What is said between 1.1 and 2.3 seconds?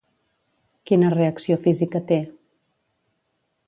reacció física té?